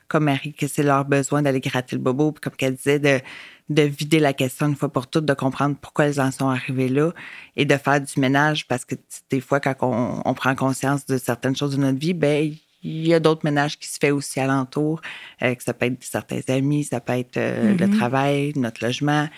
comme 0.09 0.25
Marie, 0.25 0.55
que 0.55 0.67
c'est 0.67 0.83
leur 0.83 1.05
besoin 1.05 1.43
d'aller 1.43 1.61
gratter 1.61 1.95
le 1.95 2.03
bobo, 2.03 2.33
puis 2.33 2.41
comme 2.41 2.55
qu'elle 2.55 2.75
disait, 2.75 2.99
de, 2.99 3.21
de 3.69 3.83
vider 3.83 4.21
la 4.21 4.33
question 4.33 4.67
une 4.67 4.75
fois 4.75 4.89
pour 4.89 5.07
toutes, 5.07 5.27
de 5.27 5.35
comprendre 5.35 5.77
pourquoi 5.79 6.07
elles 6.07 6.21
en 6.21 6.31
sont 6.31 6.49
arrivées 6.49 6.89
là 6.89 7.13
et 7.57 7.67
de 7.67 7.77
faire 7.77 8.01
du 8.01 8.19
ménage 8.19 8.67
parce 8.67 8.87
que 8.87 8.95
des 9.31 9.43
fois, 9.43 9.61
quand 9.61 9.75
on, 9.83 10.23
on 10.25 10.35
prend 10.35 10.55
conscience 10.55 11.05
de 11.05 11.19
certaines 11.19 11.55
choses 11.55 11.77
de 11.77 11.81
notre 11.81 11.99
vie, 11.99 12.15
ben 12.15 12.55
il 12.82 13.06
y 13.08 13.14
a 13.14 13.20
d'autres 13.20 13.44
ménages 13.44 13.78
qui 13.78 13.88
se 13.88 13.99
fait 14.00 14.11
aussi 14.11 14.38
alentour, 14.40 15.00
euh, 15.42 15.54
que 15.54 15.62
ça 15.62 15.75
peut 15.75 15.87
être 15.87 16.02
certains 16.04 16.40
amis, 16.49 16.85
ça 16.85 17.00
peut 17.00 17.14
être 17.14 17.37
euh, 17.37 17.75
le 17.76 17.87
Mhm. 17.87 17.97
travail, 17.97 18.52
notre 18.56 18.85
logement, 18.85 19.28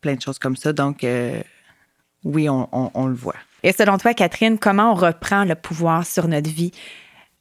plein 0.00 0.14
de 0.14 0.22
choses 0.22 0.38
comme 0.38 0.56
ça. 0.56 0.72
Donc, 0.72 1.04
euh, 1.04 1.42
oui, 2.24 2.48
on, 2.48 2.68
on- 2.72 2.90
on 2.94 3.06
le 3.06 3.14
voit. 3.14 3.36
Et 3.62 3.72
selon 3.72 3.98
toi, 3.98 4.14
Catherine, 4.14 4.58
comment 4.58 4.92
on 4.92 4.94
reprend 4.94 5.44
le 5.44 5.54
pouvoir 5.54 6.06
sur 6.06 6.28
notre 6.28 6.48
vie 6.50 6.72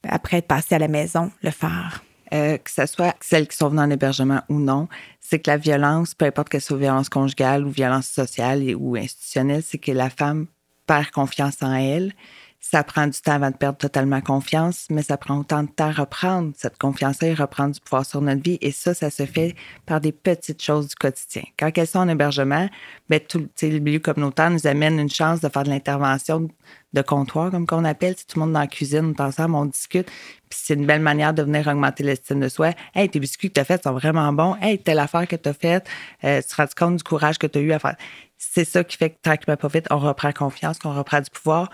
après 0.08 0.38
être 0.38 0.48
passé 0.48 0.76
à 0.76 0.80
la 0.80 0.88
maison, 0.88 1.32
le 1.44 1.52
faire? 1.52 2.04
Euh, 2.34 2.58
que 2.58 2.70
ce 2.70 2.86
soit 2.86 3.16
celles 3.22 3.48
qui 3.48 3.56
sont 3.56 3.70
venues 3.70 3.82
en 3.82 3.90
hébergement 3.90 4.42
ou 4.50 4.60
non, 4.60 4.90
c'est 5.22 5.40
que 5.40 5.50
la 5.50 5.56
violence, 5.58 6.14
peu 6.14 6.26
importe 6.26 6.50
que 6.50 6.60
ce 6.60 6.68
soit 6.68 6.78
violence 6.78 7.08
conjugale 7.08 7.66
ou 7.66 7.70
violence 7.70 8.08
sociale 8.08 8.76
ou 8.76 8.96
institutionnelle, 8.98 9.64
c'est 9.64 9.78
que 9.78 9.94
la 9.94 10.10
femme 10.10 10.48
perd 10.88 11.10
confiance 11.12 11.56
en 11.62 11.74
elle. 11.74 12.14
Ça 12.60 12.84
prend 12.84 13.08
du 13.08 13.22
temps 13.22 13.34
avant 13.34 13.52
de 13.52 13.56
perdre 13.56 13.78
totalement 13.78 14.20
confiance, 14.20 14.88
mais 14.90 15.04
ça 15.04 15.16
prend 15.16 15.38
autant 15.40 15.64
de 15.64 15.70
temps 15.70 15.90
à 15.90 15.92
reprendre 15.92 16.52
cette 16.58 16.78
confiance-là 16.78 17.30
et 17.30 17.34
reprendre 17.34 17.74
du 17.74 17.80
pouvoir 17.80 18.06
sur 18.06 18.20
notre 18.20 18.42
vie. 18.42 18.58
Et 18.62 18.72
ça, 18.72 18.94
ça 18.94 19.10
se 19.10 19.26
fait 19.26 19.56
par 19.86 20.02
des 20.02 20.12
petites 20.12 20.62
choses 20.62 20.88
du 20.90 20.96
quotidien. 20.96 21.44
Quand 21.58 21.72
elles 21.78 21.88
sont 21.88 22.00
en 22.00 22.10
hébergement, 22.10 22.68
ben, 23.10 23.20
tout, 23.20 23.48
le 23.62 23.80
milieu 23.80 24.00
communautaire 24.00 24.50
nous 24.50 24.68
amène 24.68 25.00
une 25.00 25.10
chance 25.10 25.40
de 25.40 25.50
faire 25.50 25.64
de 25.64 25.70
l'intervention 25.70 26.50
de 26.94 27.02
comptoir, 27.02 27.52
comme 27.52 27.68
qu'on 27.68 27.86
appelle. 27.86 28.16
Sais, 28.18 28.26
tout 28.28 28.40
le 28.40 28.46
monde 28.46 28.54
dans 28.54 28.60
la 28.60 28.68
cuisine, 28.68 29.06
on 29.06 29.14
est 29.14 29.22
ensemble, 29.22 29.56
on 29.56 29.66
discute. 29.66 30.08
Puis 30.50 30.60
c'est 30.64 30.74
une 30.74 30.86
belle 30.86 31.02
manière 31.02 31.34
de 31.34 31.44
venir 31.44 31.68
augmenter 31.68 32.04
l'estime 32.04 32.40
de 32.40 32.50
soi. 32.50 32.72
Hey, 32.96 33.10
tes 33.10 33.20
biscuits 33.20 33.50
que 33.50 33.56
tu 33.56 33.60
as 33.60 33.66
faits 33.66 33.84
sont 33.84 33.94
vraiment 33.94 34.32
bons. 34.34 34.56
Hey, 34.62 34.80
telle 34.80 35.00
affaire 35.00 35.28
que 35.28 35.36
tu 35.36 35.50
as 35.50 35.54
faite, 35.54 35.88
euh, 36.24 36.42
tu 36.42 36.48
te 36.48 36.56
rends 36.56 36.68
compte 36.76 36.96
du 36.98 37.04
courage 37.04 37.38
que 37.38 37.48
tu 37.48 37.60
as 37.60 37.62
eu 37.62 37.72
à 37.72 37.80
faire? 37.80 37.98
C'est 38.38 38.66
ça 38.66 38.84
qui 38.84 38.98
fait 38.98 39.12
que 39.12 39.18
tranquillement, 39.22 39.58
pas 39.58 39.68
vite, 39.68 39.88
on 39.90 39.98
reprend 39.98 40.32
confiance, 40.32 40.80
qu'on 40.80 40.94
reprend 40.94 41.22
du 41.22 41.30
pouvoir. 41.30 41.70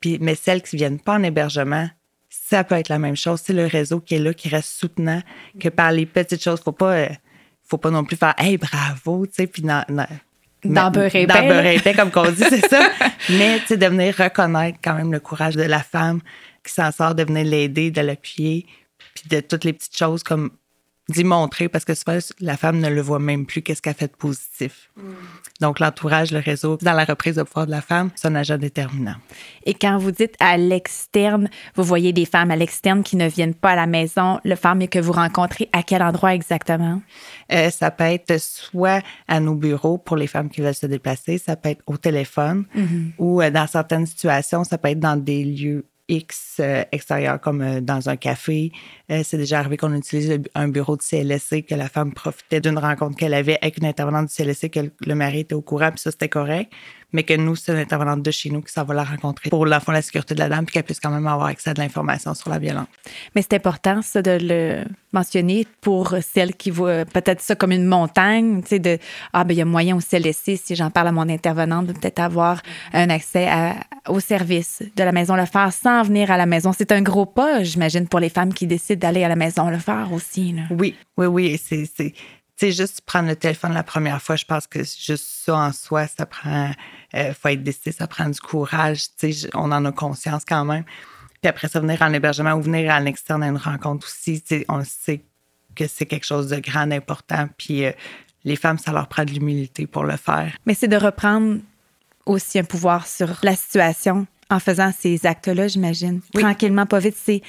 Puis, 0.00 0.18
mais 0.20 0.34
celles 0.34 0.62
qui 0.62 0.76
viennent 0.76 1.00
pas 1.00 1.14
en 1.14 1.22
hébergement, 1.22 1.88
ça 2.28 2.64
peut 2.64 2.76
être 2.76 2.88
la 2.88 2.98
même 2.98 3.16
chose. 3.16 3.40
C'est 3.44 3.52
le 3.52 3.66
réseau 3.66 4.00
qui 4.00 4.14
est 4.14 4.18
là, 4.18 4.32
qui 4.34 4.48
reste 4.48 4.70
soutenant, 4.70 5.22
que 5.58 5.68
par 5.68 5.92
les 5.92 6.06
petites 6.06 6.42
choses, 6.42 6.60
faut 6.60 6.72
pas, 6.72 6.92
euh, 6.94 7.08
faut 7.66 7.78
pas 7.78 7.90
non 7.90 8.04
plus 8.04 8.16
faire, 8.16 8.34
hey, 8.38 8.56
bravo, 8.56 9.26
tu 9.26 9.34
sais, 9.34 9.46
puis 9.46 9.62
dans, 9.62 9.84
dans- 9.88 10.06
Dans 10.64 10.90
beurre 10.90 11.10
dans 11.26 11.34
beurre 11.48 11.82
pain, 11.82 11.94
comme 11.94 12.10
qu'on 12.10 12.30
dit, 12.30 12.44
c'est 12.48 12.68
ça. 12.68 12.90
Mais, 13.30 13.60
tu 13.60 13.66
sais, 13.68 13.76
de 13.76 13.86
venir 13.86 14.14
reconnaître 14.16 14.78
quand 14.82 14.94
même 14.94 15.12
le 15.12 15.20
courage 15.20 15.56
de 15.56 15.62
la 15.62 15.82
femme 15.82 16.20
qui 16.64 16.72
s'en 16.72 16.90
sort, 16.92 17.14
de 17.14 17.24
venir 17.24 17.44
l'aider, 17.44 17.90
de 17.90 18.00
l'appuyer, 18.00 18.66
puis 19.14 19.24
de 19.28 19.40
toutes 19.40 19.64
les 19.64 19.72
petites 19.72 19.96
choses 19.96 20.22
comme 20.22 20.50
d'y 21.10 21.24
montrer, 21.24 21.68
parce 21.68 21.84
que 21.84 21.94
souvent, 21.94 22.18
la 22.40 22.56
femme 22.56 22.78
ne 22.78 22.88
le 22.88 23.00
voit 23.00 23.18
même 23.18 23.46
plus, 23.46 23.62
qu'est-ce 23.62 23.82
qu'elle 23.82 23.94
fait 23.94 24.08
de 24.08 24.16
positif. 24.16 24.90
Donc, 25.60 25.78
l'entourage, 25.80 26.30
le 26.32 26.38
réseau, 26.38 26.78
dans 26.80 26.92
la 26.92 27.04
reprise 27.04 27.36
de 27.36 27.42
pouvoir 27.42 27.66
de 27.66 27.70
la 27.70 27.80
femme, 27.80 28.10
c'est 28.14 28.28
un 28.28 28.34
agent 28.34 28.58
déterminant. 28.58 29.16
Et 29.64 29.74
quand 29.74 29.98
vous 29.98 30.10
dites 30.10 30.34
à 30.40 30.56
l'externe, 30.56 31.48
vous 31.74 31.84
voyez 31.84 32.12
des 32.12 32.24
femmes 32.24 32.50
à 32.50 32.56
l'externe 32.56 33.02
qui 33.02 33.16
ne 33.16 33.28
viennent 33.28 33.54
pas 33.54 33.70
à 33.70 33.76
la 33.76 33.86
maison, 33.86 34.40
le 34.44 34.54
femme 34.56 34.80
que 34.88 34.98
vous 34.98 35.12
rencontrez, 35.12 35.68
à 35.72 35.82
quel 35.82 36.02
endroit 36.02 36.34
exactement? 36.34 37.02
Euh, 37.52 37.70
ça 37.70 37.90
peut 37.90 38.04
être 38.04 38.40
soit 38.40 39.02
à 39.28 39.40
nos 39.40 39.54
bureaux 39.54 39.98
pour 39.98 40.16
les 40.16 40.26
femmes 40.26 40.48
qui 40.48 40.60
veulent 40.60 40.74
se 40.74 40.86
déplacer, 40.86 41.38
ça 41.38 41.56
peut 41.56 41.70
être 41.70 41.82
au 41.86 41.96
téléphone 41.96 42.64
ou 43.18 43.42
euh, 43.42 43.50
dans 43.50 43.66
certaines 43.66 44.06
situations, 44.06 44.64
ça 44.64 44.78
peut 44.78 44.88
être 44.88 45.00
dans 45.00 45.16
des 45.16 45.44
lieux 45.44 45.84
X 46.10 46.56
euh, 46.60 46.84
extérieurs 46.92 47.40
comme 47.40 47.62
euh, 47.62 47.80
dans 47.80 48.08
un 48.08 48.16
café. 48.16 48.72
Euh, 49.10 49.22
c'est 49.24 49.38
déjà 49.38 49.60
arrivé 49.60 49.76
qu'on 49.76 49.94
utilise 49.94 50.40
un 50.54 50.68
bureau 50.68 50.96
de 50.96 51.02
CLSC, 51.02 51.62
que 51.62 51.74
la 51.74 51.88
femme 51.88 52.12
profitait 52.12 52.60
d'une 52.60 52.78
rencontre 52.78 53.16
qu'elle 53.16 53.32
avait 53.32 53.58
avec 53.62 53.78
une 53.78 53.86
intervenante 53.86 54.26
du 54.26 54.34
CLSC, 54.34 54.70
que 54.70 54.80
le 55.06 55.14
mari 55.14 55.40
était 55.40 55.54
au 55.54 55.62
courant, 55.62 55.90
puis 55.90 56.00
ça, 56.00 56.10
c'était 56.10 56.28
correct. 56.28 56.72
Mais 57.12 57.22
que 57.24 57.34
nous, 57.34 57.56
c'est 57.56 57.72
une 57.72 57.78
intervenante 57.78 58.22
de 58.22 58.30
chez 58.30 58.50
nous 58.50 58.60
qui 58.62 58.72
s'en 58.72 58.84
va 58.84 58.94
la 58.94 59.04
rencontrer 59.04 59.50
pour 59.50 59.66
la, 59.66 59.80
la 59.88 60.02
sécurité 60.02 60.34
de 60.34 60.38
la 60.40 60.48
dame, 60.48 60.64
puis 60.64 60.74
qu'elle 60.74 60.84
puisse 60.84 61.00
quand 61.00 61.10
même 61.10 61.26
avoir 61.26 61.46
accès 61.48 61.70
à 61.70 61.74
de 61.74 61.80
l'information 61.80 62.34
sur 62.34 62.50
la 62.50 62.58
violence. 62.58 62.86
Mais 63.34 63.42
c'est 63.42 63.54
important, 63.54 64.00
ça, 64.02 64.22
de 64.22 64.38
le 64.40 64.84
mentionner 65.12 65.66
pour 65.80 66.14
celles 66.22 66.54
qui 66.54 66.70
voient 66.70 67.04
peut-être 67.04 67.40
ça 67.40 67.54
comme 67.56 67.72
une 67.72 67.86
montagne, 67.86 68.62
tu 68.62 68.68
sais, 68.68 68.78
de 68.78 68.98
Ah, 69.32 69.44
ben 69.44 69.54
il 69.54 69.58
y 69.58 69.62
a 69.62 69.64
moyen 69.64 69.96
au 69.96 70.00
CLSC, 70.00 70.56
si 70.56 70.76
j'en 70.76 70.90
parle 70.90 71.08
à 71.08 71.12
mon 71.12 71.28
intervenante, 71.28 71.86
de 71.86 71.92
peut-être 71.92 72.20
avoir 72.20 72.62
un 72.92 73.10
accès 73.10 73.48
à- 73.48 73.74
au 74.08 74.20
service 74.20 74.82
de 74.96 75.02
la 75.02 75.12
maison 75.12 75.34
le 75.36 75.46
faire 75.46 75.72
sans 75.72 76.02
venir 76.04 76.30
à 76.30 76.36
la 76.36 76.46
maison. 76.46 76.72
C'est 76.72 76.92
un 76.92 77.02
gros 77.02 77.26
pas, 77.26 77.62
j'imagine, 77.64 78.06
pour 78.08 78.20
les 78.20 78.28
femmes 78.28 78.54
qui 78.54 78.66
décident 78.66 79.00
d'aller 79.00 79.24
à 79.24 79.28
la 79.28 79.36
maison 79.36 79.68
le 79.68 79.78
faire 79.78 80.12
aussi. 80.12 80.52
là. 80.52 80.62
Oui, 80.70 80.94
oui, 81.16 81.26
oui. 81.26 81.60
C'est, 81.62 81.84
c'est, 82.60 82.72
juste 82.72 83.00
prendre 83.02 83.28
le 83.28 83.36
téléphone 83.36 83.72
la 83.72 83.82
première 83.82 84.20
fois, 84.22 84.36
je 84.36 84.44
pense 84.44 84.66
que 84.66 84.80
juste 84.80 85.24
ça 85.44 85.56
en 85.56 85.72
soi, 85.72 86.06
ça 86.06 86.26
prend, 86.26 86.70
euh, 87.14 87.32
faut 87.34 87.48
être 87.48 87.62
décidé, 87.62 87.92
ça 87.92 88.06
prend 88.06 88.28
du 88.28 88.40
courage. 88.40 89.02
Tu 89.18 89.32
sais, 89.32 89.32
je- 89.32 89.48
on 89.54 89.72
en 89.72 89.84
a 89.84 89.92
conscience 89.92 90.44
quand 90.46 90.64
même. 90.64 90.84
Puis 91.42 91.48
après 91.48 91.68
ça, 91.68 91.80
venir 91.80 92.00
en 92.02 92.12
hébergement 92.12 92.52
ou 92.52 92.60
venir 92.62 92.92
à 92.92 93.00
l'externe 93.00 93.42
à 93.42 93.48
une 93.48 93.56
rencontre 93.56 94.06
aussi, 94.06 94.42
on 94.68 94.84
sait 94.84 95.22
que 95.74 95.86
c'est 95.86 96.04
quelque 96.06 96.26
chose 96.26 96.48
de 96.48 96.56
grand, 96.60 96.86
d'important. 96.86 97.48
Puis 97.56 97.84
euh, 97.86 97.92
les 98.44 98.56
femmes, 98.56 98.78
ça 98.78 98.92
leur 98.92 99.08
prend 99.08 99.24
de 99.24 99.30
l'humilité 99.30 99.86
pour 99.86 100.04
le 100.04 100.16
faire. 100.16 100.52
Mais 100.66 100.74
c'est 100.74 100.88
de 100.88 100.96
reprendre 100.96 101.58
aussi 102.26 102.58
un 102.58 102.64
pouvoir 102.64 103.06
sur 103.06 103.28
la 103.42 103.56
situation 103.56 104.26
en 104.50 104.58
faisant 104.60 104.92
ces 104.98 105.24
actes-là, 105.26 105.68
j'imagine. 105.68 106.20
Oui. 106.34 106.42
Tranquillement, 106.42 106.84
pas 106.86 106.98
vite, 106.98 107.16
c'est. 107.22 107.40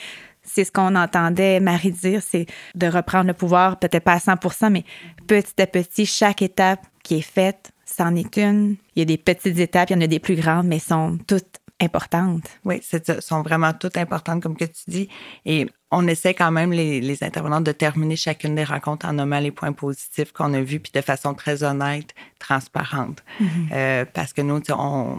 C'est 0.53 0.65
ce 0.65 0.71
qu'on 0.71 0.95
entendait 0.95 1.59
Marie 1.61 1.91
dire, 1.91 2.21
c'est 2.21 2.45
de 2.75 2.87
reprendre 2.87 3.27
le 3.27 3.33
pouvoir, 3.33 3.79
peut-être 3.79 4.03
pas 4.03 4.13
à 4.13 4.19
100 4.19 4.35
mais 4.69 4.83
petit 5.27 5.61
à 5.61 5.67
petit, 5.67 6.05
chaque 6.05 6.41
étape 6.41 6.85
qui 7.03 7.15
est 7.15 7.21
faite, 7.21 7.71
c'en 7.85 8.15
est 8.15 8.37
une. 8.37 8.75
Il 8.95 8.99
y 8.99 9.01
a 9.01 9.05
des 9.05 9.17
petites 9.17 9.59
étapes, 9.59 9.89
il 9.89 9.93
y 9.93 9.97
en 9.97 10.01
a 10.01 10.07
des 10.07 10.19
plus 10.19 10.35
grandes, 10.35 10.67
mais 10.67 10.79
sont 10.79 11.17
toutes 11.25 11.61
importantes. 11.79 12.43
Oui, 12.65 12.79
c'est 12.83 13.21
sont 13.21 13.41
vraiment 13.41 13.73
toutes 13.73 13.97
importantes, 13.97 14.43
comme 14.43 14.55
que 14.55 14.65
tu 14.65 14.83
dis. 14.87 15.09
Et 15.45 15.67
on 15.89 16.07
essaie 16.07 16.33
quand 16.33 16.51
même, 16.51 16.71
les, 16.71 17.01
les 17.01 17.23
intervenants, 17.23 17.61
de 17.61 17.71
terminer 17.71 18.15
chacune 18.15 18.55
des 18.55 18.63
rencontres 18.63 19.07
en 19.07 19.13
nommant 19.13 19.39
les 19.39 19.51
points 19.51 19.73
positifs 19.73 20.31
qu'on 20.31 20.53
a 20.53 20.61
vus, 20.61 20.79
puis 20.79 20.91
de 20.93 21.01
façon 21.01 21.33
très 21.33 21.63
honnête, 21.63 22.13
transparente. 22.39 23.23
Euh, 23.71 24.05
parce 24.13 24.33
que 24.33 24.41
nous, 24.41 24.61
on, 24.69 25.17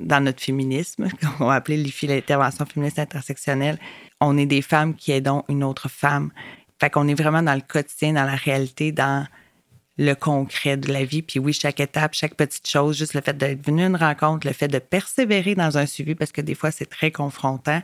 dans 0.00 0.22
notre 0.22 0.42
féminisme, 0.42 1.08
qu'on 1.38 1.46
va 1.46 1.54
appeler 1.54 1.76
l'IFI, 1.76 2.06
l'intervention 2.06 2.64
féministe 2.66 2.98
intersectionnelle, 2.98 3.78
on 4.24 4.36
est 4.36 4.46
des 4.46 4.62
femmes 4.62 4.94
qui 4.94 5.12
aidons 5.12 5.44
une 5.48 5.64
autre 5.64 5.88
femme. 5.88 6.30
Fait 6.80 6.90
qu'on 6.90 7.08
est 7.08 7.14
vraiment 7.14 7.42
dans 7.42 7.54
le 7.54 7.60
quotidien, 7.60 8.12
dans 8.14 8.24
la 8.24 8.34
réalité, 8.34 8.92
dans 8.92 9.26
le 9.96 10.14
concret 10.14 10.76
de 10.76 10.92
la 10.92 11.04
vie. 11.04 11.22
Puis 11.22 11.38
oui, 11.38 11.52
chaque 11.52 11.80
étape, 11.80 12.14
chaque 12.14 12.34
petite 12.34 12.68
chose, 12.68 12.98
juste 12.98 13.14
le 13.14 13.20
fait 13.20 13.36
d'être 13.36 13.64
venu 13.64 13.84
à 13.84 13.86
une 13.86 13.96
rencontre, 13.96 14.46
le 14.46 14.52
fait 14.52 14.68
de 14.68 14.78
persévérer 14.78 15.54
dans 15.54 15.78
un 15.78 15.86
suivi, 15.86 16.14
parce 16.14 16.32
que 16.32 16.40
des 16.40 16.54
fois, 16.54 16.70
c'est 16.70 16.86
très 16.86 17.10
confrontant, 17.10 17.80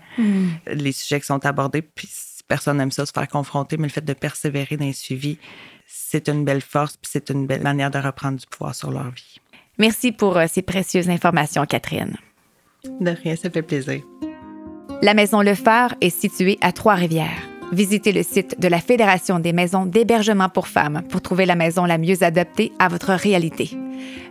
les 0.66 0.92
sujets 0.92 1.20
qui 1.20 1.26
sont 1.26 1.44
abordés, 1.46 1.82
puis 1.82 2.08
personne 2.48 2.78
n'aime 2.78 2.90
ça, 2.90 3.06
se 3.06 3.12
faire 3.12 3.28
confronter, 3.28 3.76
mais 3.76 3.86
le 3.86 3.92
fait 3.92 4.04
de 4.04 4.12
persévérer 4.12 4.76
dans 4.76 4.86
un 4.86 4.92
suivi, 4.92 5.38
c'est 5.86 6.28
une 6.28 6.44
belle 6.44 6.62
force, 6.62 6.96
puis 6.96 7.10
c'est 7.12 7.30
une 7.30 7.46
belle 7.46 7.62
manière 7.62 7.90
de 7.90 7.98
reprendre 7.98 8.38
du 8.38 8.46
pouvoir 8.46 8.74
sur 8.74 8.90
leur 8.90 9.10
vie. 9.10 9.40
Merci 9.78 10.12
pour 10.12 10.36
euh, 10.36 10.46
ces 10.48 10.62
précieuses 10.62 11.08
informations, 11.08 11.64
Catherine. 11.64 12.16
De 13.00 13.10
rien, 13.10 13.36
ça 13.36 13.50
fait 13.50 13.62
plaisir. 13.62 14.02
La 15.02 15.14
Maison 15.14 15.40
Le 15.40 15.54
Phare 15.54 15.94
est 16.02 16.10
située 16.10 16.58
à 16.60 16.72
Trois-Rivières. 16.72 17.48
Visitez 17.72 18.12
le 18.12 18.22
site 18.22 18.60
de 18.60 18.68
la 18.68 18.80
Fédération 18.80 19.38
des 19.38 19.54
maisons 19.54 19.86
d'hébergement 19.86 20.50
pour 20.50 20.68
femmes 20.68 21.00
pour 21.08 21.22
trouver 21.22 21.46
la 21.46 21.54
maison 21.54 21.86
la 21.86 21.96
mieux 21.96 22.22
adaptée 22.22 22.70
à 22.78 22.88
votre 22.88 23.14
réalité. 23.14 23.70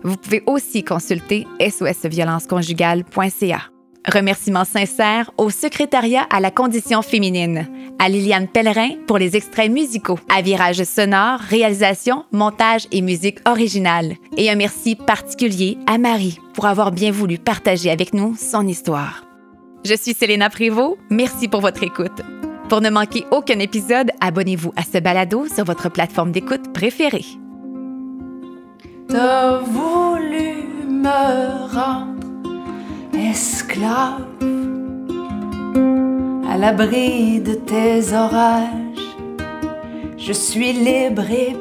Vous 0.04 0.16
pouvez 0.16 0.44
aussi 0.46 0.84
consulter 0.84 1.48
sosviolenceconjugale.ca. 1.60 3.62
Remerciements 4.08 4.66
sincères 4.66 5.32
au 5.38 5.50
secrétariat 5.50 6.28
à 6.30 6.40
la 6.40 6.52
condition 6.52 7.02
féminine, 7.02 7.68
à 7.98 8.08
Liliane 8.08 8.48
Pellerin 8.48 8.92
pour 9.08 9.18
les 9.18 9.36
extraits 9.36 9.72
musicaux, 9.72 10.20
à 10.30 10.44
Virage 10.44 10.84
sonore, 10.84 11.40
réalisation, 11.40 12.26
montage 12.32 12.86
et 12.92 13.02
musique 13.02 13.40
originale. 13.48 14.14
Et 14.38 14.52
un 14.52 14.56
merci 14.56 14.96
particulier 14.96 15.80
à 15.88 15.98
Marie 15.98 16.38
pour 16.54 16.68
avoir 16.68 16.92
bien 16.92 17.10
voulu 17.12 17.40
partager 17.40 17.90
avec 17.90 18.14
nous 18.14 18.36
son 18.36 18.68
histoire. 18.68 19.29
Je 19.86 19.96
suis 19.96 20.14
Céléna 20.14 20.50
Prévost. 20.50 20.98
Merci 21.10 21.48
pour 21.48 21.62
votre 21.62 21.84
écoute. 21.84 22.22
Pour 22.68 22.82
ne 22.82 22.90
manquer 22.90 23.26
aucun 23.32 23.60
épisode, 23.60 24.12
abonnez-vous 24.20 24.74
à 24.76 24.84
ce 24.84 25.00
balado 25.00 25.48
sur 25.48 25.64
votre 25.64 25.90
plateforme 25.90 26.32
d'écoute 26.32 26.74
préférée. 26.74 27.26
T'as 29.08 29.58
voulu 29.60 30.66
me 30.88 31.74
rendre 31.74 32.20
esclave 33.18 34.26
à 36.48 36.58
l'abri 36.58 37.40
de 37.40 37.54
tes 37.54 38.14
orages. 38.14 38.68
Je 40.18 40.34
suis 40.34 40.74
libre 40.74 41.32
et 41.32 41.56